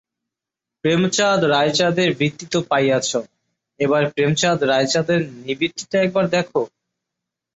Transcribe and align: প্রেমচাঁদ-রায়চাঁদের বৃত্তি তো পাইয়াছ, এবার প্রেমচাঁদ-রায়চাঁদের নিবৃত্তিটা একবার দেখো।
প্রেমচাঁদ-রায়চাঁদের 0.83 2.09
বৃত্তি 2.15 2.45
তো 2.51 2.59
পাইয়াছ, 2.69 3.09
এবার 3.79 4.03
প্রেমচাঁদ-রায়চাঁদের 4.09 5.19
নিবৃত্তিটা 5.37 5.97
একবার 6.01 6.25
দেখো। 6.29 6.61